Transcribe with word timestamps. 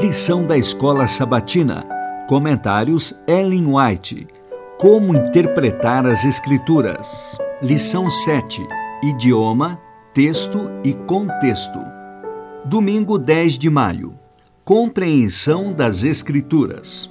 Lição 0.00 0.44
da 0.44 0.56
Escola 0.56 1.08
Sabatina. 1.08 1.84
Comentários 2.28 3.20
Ellen 3.26 3.66
White. 3.66 4.28
Como 4.78 5.12
interpretar 5.12 6.06
as 6.06 6.24
Escrituras. 6.24 7.36
Lição 7.60 8.08
7. 8.08 8.64
Idioma, 9.02 9.76
texto 10.14 10.70
e 10.84 10.92
contexto. 10.92 11.80
Domingo 12.64 13.18
10 13.18 13.58
de 13.58 13.68
maio. 13.68 14.16
Compreensão 14.64 15.72
das 15.72 16.04
Escrituras. 16.04 17.10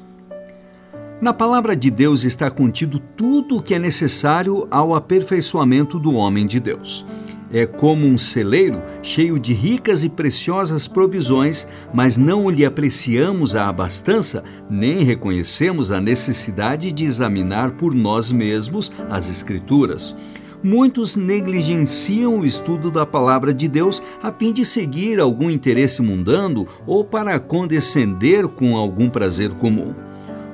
Na 1.19 1.33
palavra 1.33 1.75
de 1.75 1.91
Deus 1.91 2.23
está 2.23 2.49
contido 2.49 2.99
tudo 2.99 3.57
o 3.57 3.61
que 3.61 3.73
é 3.73 3.79
necessário 3.79 4.65
ao 4.71 4.95
aperfeiçoamento 4.95 5.99
do 5.99 6.13
homem 6.13 6.47
de 6.47 6.57
Deus 6.57 7.05
é 7.51 7.65
como 7.65 8.05
um 8.05 8.17
celeiro 8.17 8.81
cheio 9.01 9.39
de 9.39 9.53
ricas 9.53 10.03
e 10.03 10.09
preciosas 10.09 10.87
provisões, 10.87 11.67
mas 11.93 12.17
não 12.17 12.49
lhe 12.49 12.65
apreciamos 12.65 13.55
a 13.55 13.69
abastança, 13.69 14.43
nem 14.69 15.03
reconhecemos 15.03 15.91
a 15.91 16.01
necessidade 16.01 16.91
de 16.91 17.05
examinar 17.05 17.71
por 17.71 17.93
nós 17.93 18.31
mesmos 18.31 18.91
as 19.09 19.29
Escrituras. 19.29 20.15
Muitos 20.63 21.15
negligenciam 21.15 22.39
o 22.39 22.45
estudo 22.45 22.89
da 22.89 23.05
palavra 23.05 23.53
de 23.53 23.67
Deus 23.67 24.01
a 24.21 24.31
fim 24.31 24.51
de 24.51 24.65
seguir 24.65 25.19
algum 25.19 25.49
interesse 25.49 26.01
mundano 26.01 26.67
ou 26.85 27.05
para 27.05 27.39
condescender 27.39 28.47
com 28.47 28.75
algum 28.75 29.07
prazer 29.07 29.51
comum. 29.51 29.93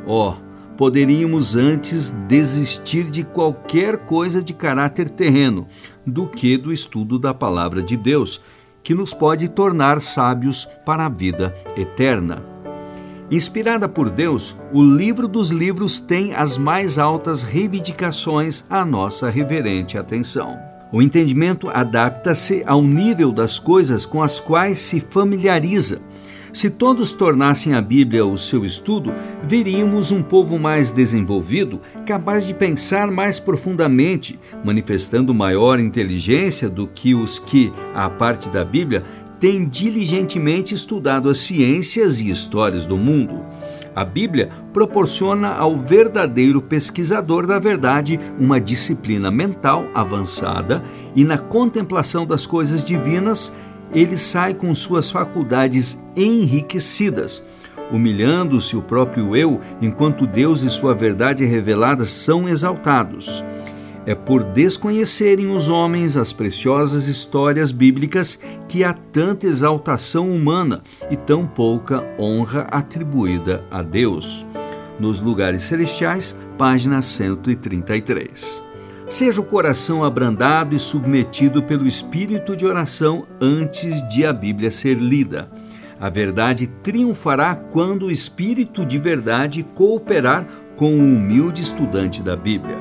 Oh, 0.06 0.34
poderíamos 0.76 1.56
antes 1.56 2.10
desistir 2.28 3.06
de 3.06 3.24
qualquer 3.24 4.00
coisa 4.00 4.44
de 4.44 4.54
caráter 4.54 5.10
terreno 5.10 5.68
do 6.06 6.28
que 6.28 6.58
do 6.58 6.72
estudo 6.72 7.18
da 7.18 7.34
palavra 7.34 7.82
de 7.82 7.96
Deus, 7.96 8.42
que 8.84 8.94
nos 8.94 9.14
pode 9.14 9.48
tornar 9.48 10.02
sábios 10.02 10.66
para 10.86 11.06
a 11.06 11.10
vida 11.10 11.56
eterna. 11.76 12.44
Inspirada 13.32 13.88
por 13.88 14.10
Deus, 14.10 14.56
o 14.72 14.84
livro 14.84 15.28
dos 15.28 15.50
livros 15.50 16.00
tem 16.00 16.36
as 16.36 16.58
mais 16.58 17.00
altas 17.00 17.42
reivindicações 17.42 18.64
à 18.70 18.86
nossa 18.86 19.30
reverente 19.30 19.98
atenção. 19.98 20.60
O 20.92 21.02
entendimento 21.02 21.70
adapta-se 21.70 22.64
ao 22.68 22.84
nível 22.84 23.32
das 23.32 23.58
coisas 23.58 24.06
com 24.06 24.22
as 24.22 24.40
quais 24.40 24.82
se 24.82 25.00
familiariza 25.00 26.00
se 26.54 26.70
todos 26.70 27.12
tornassem 27.12 27.74
a 27.74 27.82
Bíblia 27.82 28.24
o 28.24 28.38
seu 28.38 28.64
estudo, 28.64 29.12
veríamos 29.44 30.12
um 30.12 30.22
povo 30.22 30.60
mais 30.60 30.92
desenvolvido, 30.92 31.82
capaz 32.06 32.46
de 32.46 32.54
pensar 32.54 33.10
mais 33.10 33.40
profundamente, 33.40 34.40
manifestando 34.64 35.34
maior 35.34 35.80
inteligência 35.80 36.70
do 36.70 36.86
que 36.86 37.16
os 37.16 37.40
que, 37.40 37.74
à 37.96 38.08
parte 38.08 38.50
da 38.50 38.64
Bíblia, 38.64 39.04
têm 39.40 39.68
diligentemente 39.68 40.76
estudado 40.76 41.28
as 41.28 41.40
ciências 41.40 42.22
e 42.22 42.30
histórias 42.30 42.86
do 42.86 42.98
mundo. 42.98 43.44
A 43.96 44.06
Bíblia 44.06 44.50
proporciona 44.72 45.50
ao 45.50 45.76
verdadeiro 45.76 46.62
pesquisador 46.62 47.46
da 47.46 47.60
verdade 47.60 48.20
uma 48.40 48.60
disciplina 48.60 49.30
mental 49.30 49.86
avançada 49.94 50.84
e 51.16 51.24
na 51.24 51.38
contemplação 51.38 52.26
das 52.26 52.46
coisas 52.46 52.84
divinas 52.84 53.52
ele 53.94 54.18
sai 54.18 54.54
com 54.54 54.74
suas 54.74 55.12
faculdades 55.12 56.02
enriquecidas, 56.16 57.44
humilhando-se 57.92 58.76
o 58.76 58.82
próprio 58.82 59.36
eu, 59.36 59.60
enquanto 59.82 60.26
Deus 60.26 60.64
e 60.64 60.70
sua 60.70 60.94
verdade 60.94 61.46
revelada 61.46 62.06
são 62.06 62.50
exaltados. 62.50 63.44
É 64.06 64.14
por 64.14 64.44
desconhecerem 64.44 65.50
os 65.56 65.70
homens 65.70 66.18
as 66.18 66.34
preciosas 66.34 67.08
histórias 67.08 67.72
bíblicas 67.72 68.38
que 68.68 68.84
há 68.84 68.94
tanta 68.94 69.48
exaltação 69.48 70.30
humana 70.30 70.82
e 71.10 71.16
tão 71.16 71.48
pouca 71.48 72.04
honra 72.20 72.62
atribuída 72.72 73.64
a 73.72 73.82
Deus. 73.82 74.46
Nos 75.00 75.22
Lugares 75.22 75.64
Celestiais, 75.64 76.38
página 76.58 77.02
133. 77.02 78.73
Seja 79.08 79.42
o 79.42 79.46
coração 79.46 80.04
abrandado 80.04 80.74
e 80.76 80.80
submetido 80.80 81.62
pelo 81.62 81.86
espírito 81.86 82.56
de 82.56 82.66
oração 82.66 83.28
antes 83.40 84.08
de 84.08 84.26
a 84.26 84.32
Bíblia 84.32 84.72
ser 84.72 84.96
lida. 84.96 85.48
A 86.00 86.10
verdade 86.10 86.68
triunfará 86.68 87.56
quando 87.56 88.08
o 88.08 88.12
espírito 88.12 88.86
de 88.86 88.98
verdade 88.98 89.64
cooperar 89.76 90.48
com 90.76 90.96
o 90.96 91.00
humilde 91.00 91.62
estudante 91.62 92.22
da 92.22 92.36
Bíblia. 92.36 92.78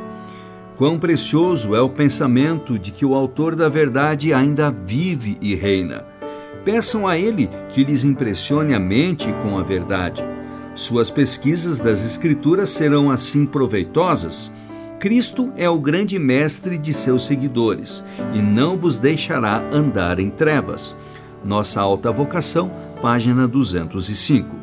Quão 0.77 0.99
precioso 0.99 1.75
é 1.75 1.81
o 1.81 1.91
pensamento 1.91 2.79
de 2.79 2.91
que 2.91 3.05
o 3.05 3.15
autor 3.15 3.55
da 3.55 3.69
verdade 3.69 4.33
ainda 4.33 4.71
vive 4.71 5.37
e 5.41 5.55
reina. 5.55 6.05
Peçam 6.65 7.07
a 7.07 7.19
ele 7.19 7.51
que 7.69 7.85
lhes 7.85 8.05
impressione 8.05 8.75
a 8.75 8.81
mente 8.81 9.33
com 9.43 9.59
a 9.59 9.63
verdade. 9.63 10.25
Suas 10.75 11.11
pesquisas 11.11 11.81
das 11.81 12.05
Escrituras 12.05 12.71
serão 12.71 13.11
assim 13.11 13.45
proveitosas 13.45 14.51
Cristo 15.03 15.53
é 15.57 15.69
o 15.69 15.81
grande 15.81 16.17
mestre 16.17 16.79
de 16.79 16.95
seus 16.95 17.27
seguidores 17.27 18.05
e 18.33 18.41
não 18.41 18.79
vos 18.79 18.99
deixará 18.99 19.61
andar 19.73 20.21
em 20.21 20.31
trevas. 20.31 20.95
Nossa 21.45 21.81
alta 21.81 22.13
vocação, 22.13 22.71
página 23.01 23.49
205. 23.49 24.55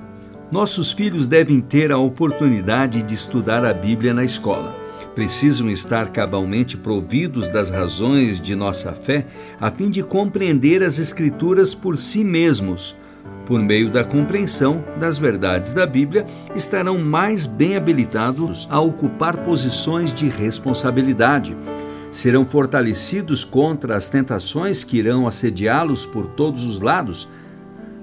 Nossos 0.49 0.93
filhos 0.93 1.27
devem 1.27 1.59
ter 1.59 1.91
a 1.91 1.97
oportunidade 1.97 3.03
de 3.03 3.13
estudar 3.13 3.65
a 3.65 3.73
Bíblia 3.73 4.13
na 4.13 4.23
escola. 4.23 4.73
Precisam 5.13 5.69
estar 5.69 6.07
cabalmente 6.13 6.77
providos 6.77 7.49
das 7.49 7.69
razões 7.69 8.39
de 8.39 8.55
nossa 8.55 8.93
fé 8.93 9.27
a 9.59 9.69
fim 9.69 9.89
de 9.89 10.01
compreender 10.01 10.83
as 10.83 10.99
Escrituras 10.99 11.75
por 11.75 11.97
si 11.97 12.23
mesmos 12.23 12.95
por 13.49 13.59
meio 13.59 13.89
da 13.89 14.03
compreensão 14.03 14.83
das 14.99 15.17
verdades 15.17 15.71
da 15.71 15.83
Bíblia, 15.87 16.23
estarão 16.55 16.99
mais 16.99 17.47
bem 17.47 17.75
habilitados 17.75 18.67
a 18.69 18.79
ocupar 18.79 19.37
posições 19.37 20.13
de 20.13 20.29
responsabilidade. 20.29 21.57
Serão 22.11 22.45
fortalecidos 22.45 23.43
contra 23.43 23.95
as 23.95 24.07
tentações 24.07 24.83
que 24.83 24.97
irão 24.97 25.27
assediá-los 25.27 26.05
por 26.05 26.27
todos 26.27 26.63
os 26.63 26.79
lados. 26.79 27.27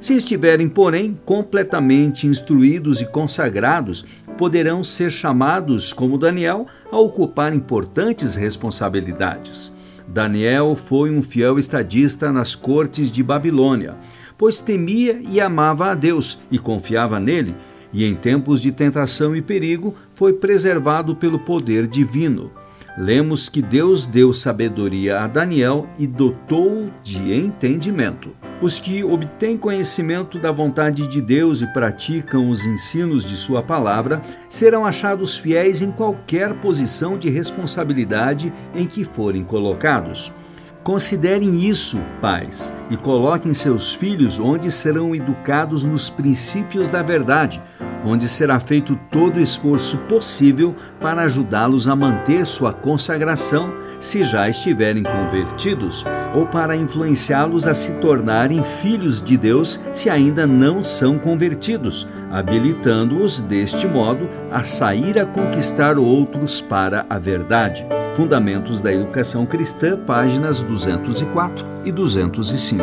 Se 0.01 0.17
estiverem, 0.17 0.69
porém, 0.69 1.17
completamente 1.25 2.27
instruídos 2.27 3.01
e 3.01 3.07
consagrados, 3.07 4.05
poderão 4.37 4.83
ser 4.83 5.11
chamados, 5.11 5.93
como 5.93 6.19
Daniel, 6.19 6.67
a 6.91 6.99
ocupar 6.99 7.55
importantes 7.55 8.35
responsabilidades. 8.35 9.73
Daniel 10.09 10.75
foi 10.75 11.11
um 11.11 11.23
fiel 11.23 11.57
estadista 11.57 12.33
nas 12.33 12.57
cortes 12.57 13.13
de 13.13 13.23
Babilônia 13.23 13.95
pois 14.39 14.61
temia 14.61 15.21
e 15.29 15.41
amava 15.41 15.91
a 15.91 15.95
Deus 15.95 16.39
e 16.51 16.59
confiava 16.59 17.19
nele, 17.19 17.55
e 17.93 18.05
em 18.05 18.15
tempos 18.15 18.61
de 18.61 18.73
tentação 18.73 19.35
e 19.35 19.41
perigo 19.41 19.95
foi 20.15 20.33
preservado 20.33 21.15
pelo 21.17 21.39
poder 21.39 21.87
divino. 21.87 22.51
Lemos 22.99 23.51
que 23.51 23.61
Deus 23.61 24.07
deu 24.07 24.33
sabedoria 24.33 25.21
a 25.21 25.27
Daniel 25.27 25.87
e 25.99 26.07
dotou-o 26.07 26.91
de 27.05 27.35
entendimento. 27.35 28.31
Os 28.63 28.79
que 28.79 29.05
obtêm 29.05 29.59
conhecimento 29.59 30.39
da 30.39 30.51
vontade 30.51 31.07
de 31.07 31.21
Deus 31.21 31.61
e 31.61 31.67
praticam 31.67 32.49
os 32.49 32.65
ensinos 32.65 33.23
de 33.23 33.37
Sua 33.37 33.63
palavra 33.63 34.23
serão 34.49 34.87
achados 34.87 35.37
fiéis 35.37 35.83
em 35.83 35.91
qualquer 35.91 36.55
posição 36.55 37.19
de 37.19 37.29
responsabilidade 37.29 38.51
em 38.75 38.87
que 38.87 39.05
forem 39.05 39.45
colocados. 39.45 40.33
Considerem 40.87 41.69
isso, 41.69 41.99
pais, 42.21 42.73
e 42.89 42.97
coloquem 42.97 43.53
seus 43.53 43.93
filhos 43.93 44.39
onde 44.39 44.71
serão 44.71 45.17
educados 45.17 45.83
nos 45.83 46.09
princípios 46.09 46.89
da 46.89 47.03
verdade, 47.03 47.61
onde 48.05 48.29
será 48.29 48.61
feito 48.61 48.97
todo 49.11 49.39
o 49.39 49.43
esforço 49.43 49.99
possível 50.09 50.77
para 51.01 51.23
ajudá-los 51.23 51.89
a 51.89 51.97
manter 51.97 52.47
sua 52.47 52.73
consagração, 52.73 53.75
se 53.99 54.23
já 54.23 54.49
estiverem 54.49 55.03
convertidos, 55.03 56.05
ou 56.33 56.47
para 56.47 56.77
influenciá-los 56.77 57.67
a 57.67 57.75
se 57.75 57.91
tornarem 57.95 58.63
filhos 58.81 59.21
de 59.21 59.37
Deus, 59.37 59.81
se 59.93 60.09
ainda 60.09 60.47
não 60.47 60.85
são 60.85 61.19
convertidos, 61.19 62.07
habilitando-os 62.31 63.41
deste 63.41 63.89
modo 63.89 64.31
a 64.53 64.63
sair 64.63 65.19
a 65.19 65.27
conquistar 65.27 65.99
outros 65.99 66.61
para 66.61 67.05
a 67.11 67.19
verdade. 67.19 67.85
Fundamentos 68.17 68.81
da 68.81 68.91
Educação 68.91 69.45
Cristã, 69.45 69.95
páginas 69.95 70.63
204 70.63 71.67
e 71.85 71.93
205. 71.93 72.83